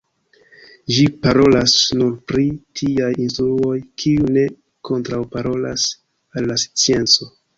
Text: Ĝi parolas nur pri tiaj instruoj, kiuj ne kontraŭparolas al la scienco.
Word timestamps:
Ĝi 0.93 1.03
parolas 1.25 1.75
nur 1.99 2.15
pri 2.31 2.45
tiaj 2.79 3.09
instruoj, 3.27 3.75
kiuj 4.03 4.31
ne 4.39 4.47
kontraŭparolas 4.91 5.87
al 6.41 6.53
la 6.53 6.59
scienco. 6.65 7.31